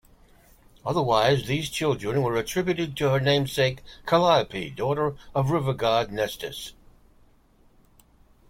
Otherwise 0.83 1.45
these 1.45 1.69
children 1.69 2.23
were 2.23 2.35
attributed 2.35 2.97
to 2.97 3.11
her 3.11 3.19
namesake 3.19 3.83
Calliope, 4.07 4.71
daughter 4.71 5.15
of 5.35 5.51
river-god 5.51 6.11
Nestus. 6.11 6.73